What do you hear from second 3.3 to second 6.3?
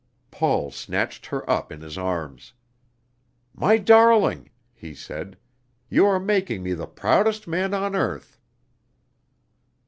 "My darling!" he said, "you are